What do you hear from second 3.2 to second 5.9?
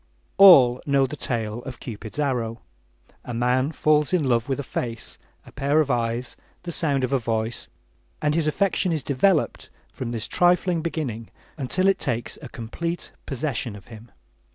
A man falls in love with a face, a pair